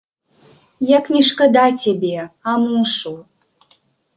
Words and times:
Як 0.97 1.11
не 1.15 1.21
шкада 1.27 1.65
цябе, 1.83 2.25
а 2.53 2.57
мушу. 2.65 3.13